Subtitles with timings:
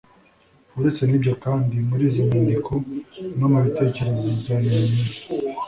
[0.79, 2.73] uretse n'ibyo kandi, muri izo nyandiko
[3.37, 5.13] no mu bitekerezo bya nehemiya